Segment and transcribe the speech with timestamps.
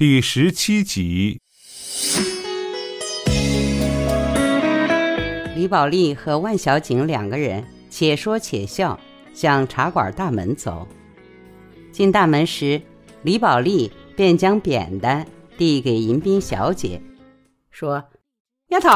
[0.00, 1.42] 第十七集。
[5.54, 8.98] 李宝莉和万小景两个人且说且笑，
[9.34, 10.88] 向茶馆大门走。
[11.92, 12.80] 进大门时，
[13.22, 15.26] 李宝莉便将扁担
[15.58, 17.02] 递给迎宾小姐，
[17.70, 18.04] 说
[18.72, 18.88] ：“丫头，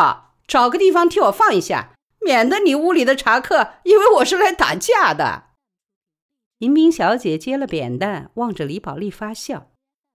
[0.49, 1.93] 找个地方替我放一下，
[2.25, 5.49] 免得你屋里的茶客以为我是来打架的。”
[6.61, 9.74] 迎宾小姐接了扁担，望着李宝莉发笑。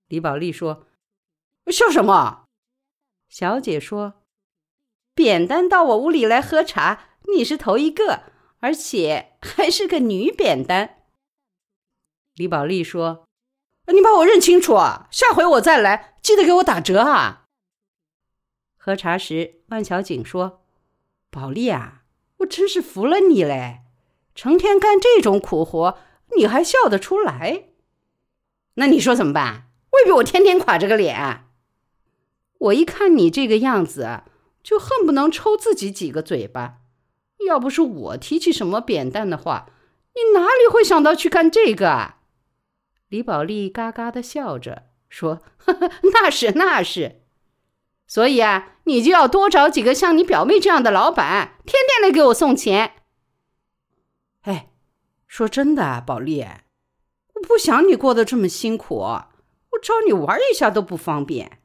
[0.10, 0.88] 李宝莉说
[1.72, 2.46] ：“笑什么？”
[3.30, 4.16] 小姐说。
[5.14, 8.24] 扁担到我屋里来喝茶，你是头一个，
[8.60, 11.04] 而且还是个女扁担。
[12.36, 13.28] 李宝莉说
[13.94, 17.48] ：“你把我认清楚啊，下回我再来，记得给我打折啊。”
[18.80, 20.64] 喝茶时，万小景说
[21.30, 22.04] ：“宝莉啊，
[22.38, 23.82] 我真是服了你嘞，
[24.34, 26.00] 成天干这种苦活，
[26.38, 27.72] 你还笑得出来？
[28.76, 29.69] 那你说怎么办？
[29.92, 31.46] 未必我天天垮着个脸。
[32.60, 34.24] 我一看你这个样子。”
[34.62, 36.80] 就恨不能抽自己几个嘴巴。
[37.48, 39.68] 要不是我提起什么扁担的话，
[40.14, 41.90] 你哪里会想到去干这个？
[41.90, 42.18] 啊？
[43.08, 47.22] 李宝莉嘎嘎的笑着说：“呵呵，那是那是。
[48.06, 52.96] 所以啊，你就要多找几个像你表妹这样的老板，天天来给我送钱。”
[54.44, 54.72] 哎，
[55.26, 59.06] 说真的，宝莉，我不想你过得这么辛苦，
[59.72, 61.60] 我找你玩一下都不方便。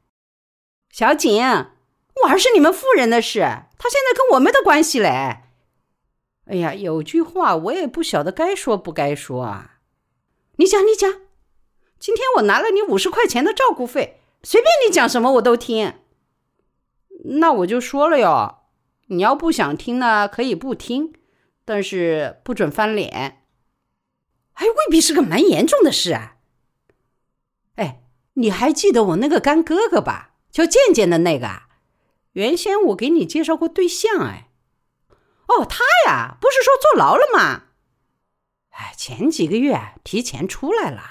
[0.89, 1.41] 小景。
[2.23, 3.41] 玩是你们妇人的事，
[3.77, 5.09] 他现在跟我没得关系嘞。
[6.45, 9.79] 哎呀，有句话我也不晓得该说不该说啊。
[10.55, 11.11] 你讲，你讲。
[11.99, 15.95] 今天我拿了你五十块钱的照顾费，随便你讲什么我都听。
[17.25, 18.59] 那我就说了哟，
[19.07, 21.13] 你要不想听呢，可以不听，
[21.65, 23.43] 但是不准翻脸。
[24.53, 26.34] 还未必是个蛮严重的事啊。
[27.75, 30.31] 哎，你还记得我那个干哥哥吧？
[30.51, 31.63] 叫健健的那个。
[32.33, 34.49] 原先我给你介绍过对象，哎，
[35.47, 37.63] 哦，他呀，不是说坐牢了吗？
[38.71, 41.01] 哎，前几个月提前出来了。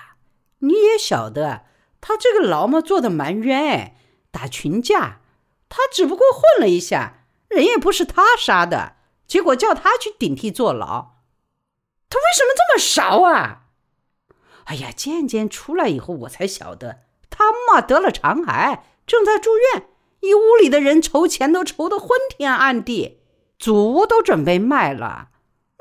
[0.58, 1.64] 你也晓得，
[2.00, 3.96] 他这个牢嘛，坐的蛮冤哎，
[4.30, 5.20] 打群架。
[5.68, 11.16] 他只不过混了一下，人也不是他杀的，结果叫他去顶替坐牢。
[12.08, 13.63] 他为什么这么勺啊？
[14.64, 19.88] 哎呀，渐渐出来以后，我才晓得，他妈得了肠癌，正在住院。
[20.20, 23.20] 一屋里的人筹钱都筹得昏天暗地，
[23.58, 25.28] 祖屋都准备卖了。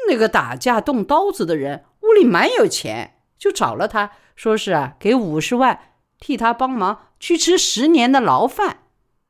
[0.09, 5.79] 那个打架动刀子的人屋里蛮有钱，就找了他，说是啊，给五十万
[6.19, 8.79] 替他帮忙去吃十年的牢饭。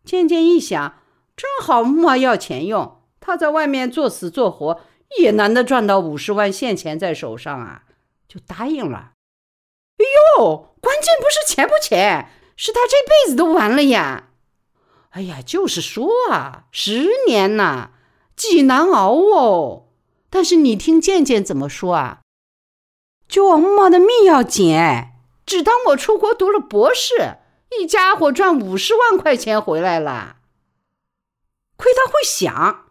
[0.03, 0.95] 渐渐一想，
[1.35, 4.81] 正好嘛要钱用，他在外面做死做活
[5.19, 7.83] 也难得赚到五十万现钱在手上啊，
[8.27, 9.11] 就答应了。
[10.03, 14.31] 哎呦，关键不是钱不钱，是他这辈子都完了呀！
[15.11, 17.91] 哎呀，就是说啊，十年呐，
[18.35, 19.85] 几难熬哦。
[20.29, 22.21] 但是你听健健怎么说啊？
[23.27, 24.77] 就我妈的命要紧，
[25.45, 27.37] 只当我出国读了博士，
[27.79, 30.37] 一家伙赚五十万块钱回来了。
[31.77, 32.87] 亏他会想，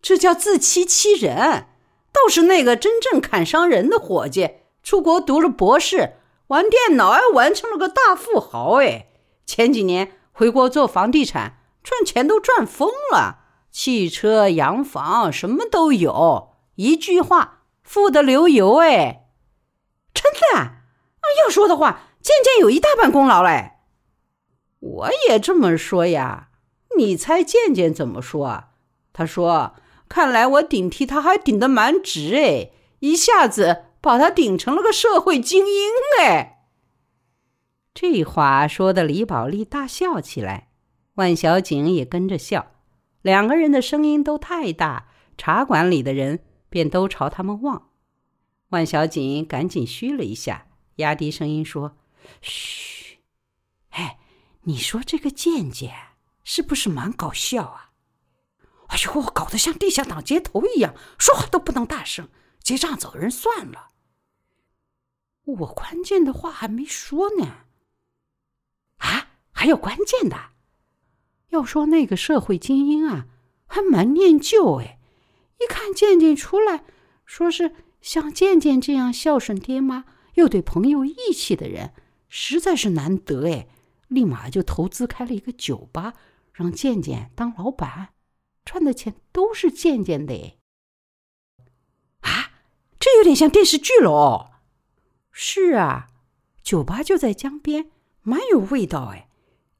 [0.00, 1.66] 这叫自欺欺人。
[2.12, 6.16] 倒是那个真正砍伤人的伙计，出国读了博士，
[6.52, 8.74] 玩电脑还玩成了个大富豪。
[8.80, 9.06] 哎，
[9.44, 10.12] 前几年。
[10.34, 13.40] 回国做房地产，赚钱都赚疯了，
[13.70, 16.54] 汽车、洋房什么都有。
[16.76, 19.26] 一句话，富得流油哎！
[20.14, 20.84] 真的啊？
[21.44, 23.72] 要说的话，渐渐有一大半功劳嘞。
[24.80, 26.48] 我也这么说呀。
[26.96, 28.64] 你猜渐渐怎么说？
[29.12, 29.74] 他说
[30.08, 32.70] ：“看来我顶替他还顶得蛮直哎，
[33.00, 35.90] 一下子把他顶成了个社会精英
[36.20, 36.58] 哎。”
[37.94, 40.68] 这话说的李宝莉大笑起来，
[41.14, 42.72] 万小景也跟着笑，
[43.22, 45.08] 两个人的声音都太大，
[45.38, 47.90] 茶馆里的人便都朝他们望。
[48.70, 51.98] 万小景赶紧嘘了一下，压低声音说
[52.40, 53.18] ：“嘘，
[53.90, 54.18] 哎，
[54.62, 55.92] 你说这个健健
[56.42, 57.90] 是不是蛮搞笑啊？
[58.88, 62.30] 哎呦，搞得像地下党接头一样，说话都不能大声，
[62.62, 63.90] 结账走人算了。
[65.44, 67.64] 我关键的话还没说呢。”
[68.98, 70.36] 啊还有关键的，
[71.50, 73.26] 要说那个社会精英啊，
[73.66, 74.98] 还蛮念旧哎。
[75.60, 76.84] 一看健健出来，
[77.24, 80.04] 说是像健健这样孝顺爹妈
[80.34, 81.94] 又对朋友义气的人，
[82.28, 83.68] 实在是难得哎。
[84.08, 86.14] 立马就投资开了一个酒吧，
[86.52, 88.10] 让健健当老板，
[88.64, 90.56] 赚的钱都是健健的哎。
[92.20, 92.52] 啊，
[92.98, 94.51] 这有点像电视剧喽。
[95.32, 96.08] 是啊，
[96.62, 97.90] 酒吧就在江边。
[98.24, 99.28] 蛮有味道哎，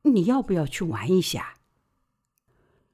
[0.02, 1.58] 你要不要去玩一下？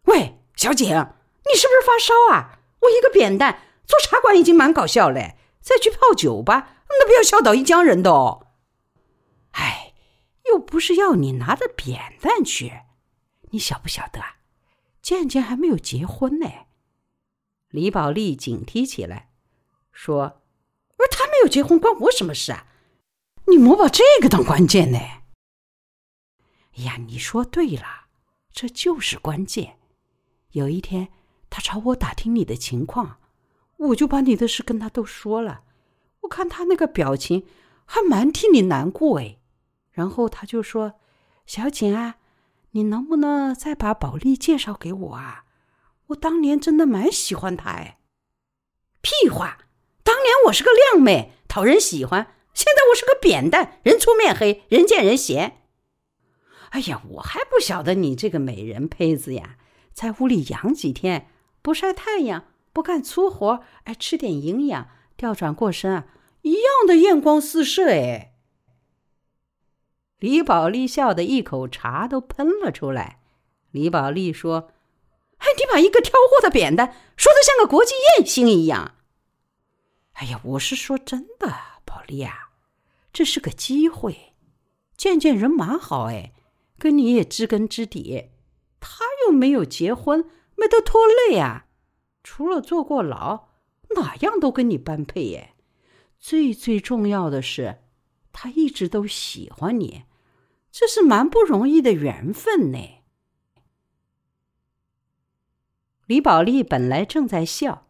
[0.02, 2.60] 喂，小景，你是不是发烧啊？
[2.82, 8.48] 我一个扁担做茶馆已经蛮搞笑嘞，再去泡酒吧，那不要笑倒一江人的哦。
[9.52, 9.94] 哎，
[10.50, 12.82] 又不是要你拿着扁担去，
[13.50, 14.36] 你晓不晓得啊？
[15.00, 16.46] 健健还没有结婚呢。
[17.70, 19.30] 李宝莉警惕起来，
[19.92, 20.42] 说
[21.38, 22.66] ：“没有结婚，关我什么事啊？
[23.46, 24.98] 你莫把这个当关键呢。”
[26.76, 28.06] 哎呀，你说对了，
[28.52, 29.78] 这就是关键。
[30.50, 31.08] 有一天，
[31.48, 33.18] 他朝我打听你的情况，
[33.76, 35.62] 我就把你的事跟他都说了。
[36.22, 37.46] 我看他那个表情，
[37.84, 39.38] 还蛮替你难过哎。
[39.92, 40.94] 然后他就说
[41.46, 42.16] ：“小景啊，
[42.72, 45.44] 你能不能再把宝莉介绍给我啊？
[46.08, 47.98] 我当年真的蛮喜欢她哎。”
[49.02, 49.58] 屁话！
[50.08, 55.60] 当年我是个靓妹，讨人喜欢；现在我是个扁担，人粗面黑，人见人嫌。
[56.70, 59.58] 哎呀，我还不晓得你这个美人胚子呀，
[59.92, 61.28] 在屋里养几天，
[61.60, 64.88] 不晒太阳，不干粗活，哎，吃点营养，
[65.18, 66.06] 调转过身啊，
[66.40, 68.32] 一样的艳光四射哎。
[70.20, 73.20] 李宝莉笑得一口茶都喷了出来。
[73.72, 74.70] 李宝莉说
[75.36, 78.94] ：“哎，你把一个挑货的扁担说的像个国际艳星一样。”
[80.18, 81.48] 哎呀，我是说真的，
[81.84, 82.50] 宝莉啊，
[83.12, 84.34] 这是个机会，
[84.96, 86.32] 见见人蛮好哎。
[86.76, 88.30] 跟你也知根知底，
[88.80, 91.66] 他又没有结婚，没得拖累啊。
[92.24, 93.48] 除了坐过牢，
[93.96, 95.54] 哪样都跟你般配耶。
[96.18, 97.78] 最最重要的是，
[98.32, 100.04] 他一直都喜欢你，
[100.72, 102.78] 这是蛮不容易的缘分呢。
[106.06, 107.87] 李宝莉本来正在笑，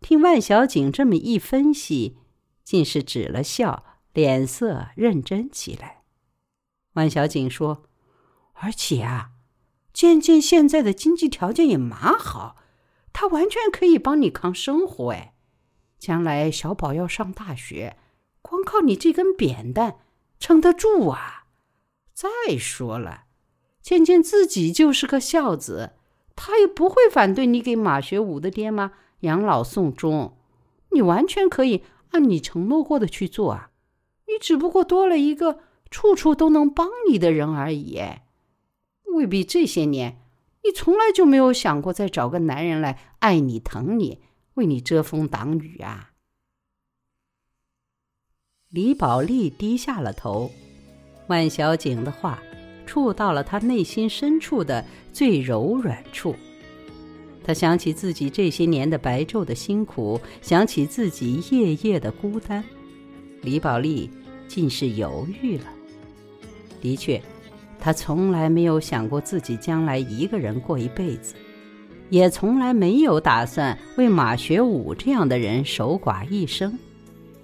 [0.00, 2.16] 听万小景这么一分析，
[2.62, 6.02] 竟是止了笑，脸色认真起来。
[6.94, 7.84] 万小景说。
[8.58, 9.32] 而且啊，
[9.92, 12.56] 渐渐现在的经济条件也蛮好，
[13.12, 15.12] 他完全可以帮你扛生活。
[15.12, 15.34] 哎，
[15.98, 17.98] 将来小宝要上大学，
[18.40, 19.98] 光靠你这根扁担
[20.40, 21.44] 撑得住啊？
[22.14, 23.24] 再说了，
[23.82, 25.92] 渐渐自己就是个孝子，
[26.34, 28.92] 他也不会反对你给马学武的爹妈
[29.26, 30.36] 养老送终。
[30.92, 33.70] 你完全可以按你承诺过的去做啊！
[34.26, 38.00] 你只不过多了一个处处都能帮你的人而已。
[39.14, 40.18] 未必这些年，
[40.64, 44.20] 你从来就没有想过再找个男人来爱你、疼你、
[44.54, 46.12] 为你遮风挡雨啊！
[48.70, 50.50] 李宝莉低下了头，
[51.28, 52.42] 万小景的话
[52.84, 56.34] 触到了她内心深处的最柔软处。
[57.46, 62.64] 他想起自己这些年的白昼的辛苦，想起自己夜夜的孤单，
[63.42, 64.10] 李宝莉
[64.48, 65.66] 竟是犹豫了。
[66.80, 67.22] 的确。
[67.78, 71.34] 他从来没有想过自己将来一个人过一辈子，
[72.08, 76.76] 也从来没有打算为马学武这样的人守寡一生。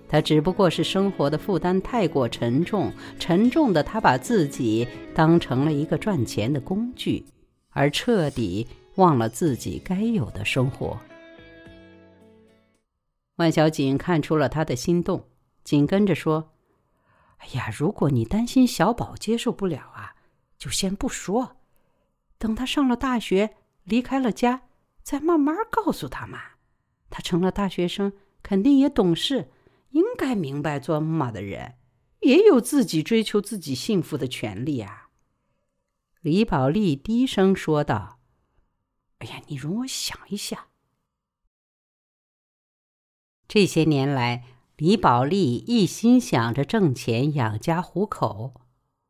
[0.09, 2.91] 他只不过是生活的负担太过沉重，
[3.21, 7.23] 沉重的他把自己当成了一个赚钱的工具，
[7.71, 8.67] 而彻底
[8.97, 10.99] 忘了自己该有的生活。
[13.37, 15.29] 万小锦看出了他的心动，
[15.65, 16.53] 紧跟着说
[17.39, 20.17] ：“哎呀，如果你担心小宝接受不了啊。”
[20.63, 21.57] 就先不说，
[22.39, 24.63] 等他上了大学，离开了家，
[25.03, 26.39] 再慢慢告诉他嘛。
[27.11, 28.13] 他成了大学生，
[28.45, 29.51] 肯定也懂事，
[29.91, 31.75] 应该明白做妈的人
[32.21, 35.09] 也有自己追求自己幸福的权利啊。
[36.21, 38.21] 李宝莉低声说道
[39.23, 40.67] ：“哎呀，你容我想一下。
[43.47, 44.45] 这些年来，
[44.77, 48.61] 李宝莉一心想着挣钱养家糊口。”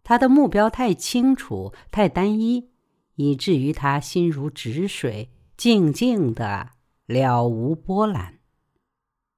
[0.05, 2.73] 他的目标太清楚、太单一，
[3.15, 6.73] 以至于他心如止水，静静的
[7.07, 8.41] 了无波澜。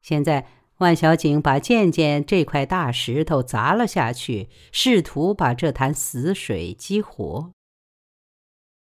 [0.02, 7.52] 现在，万小景把渐渐这块大石头砸了下去，试图把这潭死水激活。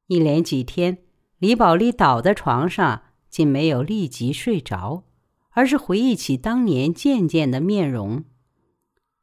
[0.08, 1.00] 一连几天，
[1.42, 5.06] 李宝莉倒在床上，竟没有立即睡着，
[5.50, 8.26] 而是回忆起当年渐渐的面容。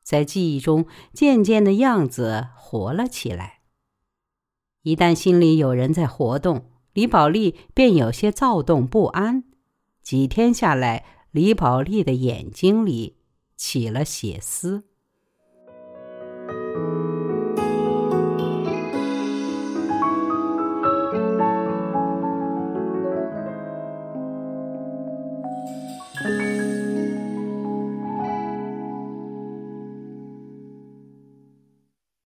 [0.02, 3.60] 在记忆中，渐渐的样子活了起来。
[4.82, 9.44] 一旦心里有人在活动，李宝莉便有些躁动不安。
[10.02, 13.18] 几天下来，李宝莉的眼睛里
[13.56, 14.88] 起了血丝。